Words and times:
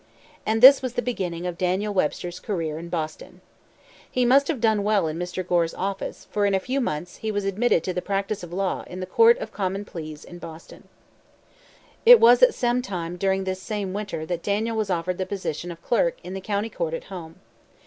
And 0.47 0.63
this 0.63 0.81
was 0.81 0.93
the 0.93 1.03
beginning 1.03 1.45
of 1.45 1.59
Daniel 1.59 1.93
Webster's 1.93 2.39
career 2.39 2.79
in 2.79 2.89
Boston. 2.89 3.39
He 4.09 4.25
must 4.25 4.47
have 4.47 4.59
done 4.59 4.83
well 4.83 5.05
in 5.05 5.15
Mr. 5.19 5.47
Gore's 5.47 5.75
office; 5.75 6.25
for, 6.31 6.47
in 6.47 6.55
a 6.55 6.59
few 6.59 6.81
months, 6.81 7.17
he 7.17 7.31
was 7.31 7.45
admitted 7.45 7.83
to 7.83 7.93
the 7.93 8.01
practice 8.01 8.41
of 8.41 8.51
law 8.51 8.83
in 8.87 8.99
the 8.99 9.05
Court 9.05 9.37
of 9.37 9.53
Common 9.53 9.85
Pleas 9.85 10.25
in 10.25 10.39
Boston. 10.39 10.87
It 12.03 12.19
was 12.19 12.41
at 12.41 12.55
some 12.55 12.81
time 12.81 13.15
during 13.15 13.43
this 13.43 13.61
same 13.61 13.93
winter 13.93 14.25
that 14.25 14.41
Daniel 14.41 14.75
was 14.75 14.89
offered 14.89 15.19
the 15.19 15.27
position 15.27 15.69
of 15.69 15.83
clerk 15.83 16.17
in 16.23 16.33
the 16.33 16.41
County 16.41 16.69
Court 16.71 16.95
at 16.95 17.03
home. 17.13 17.35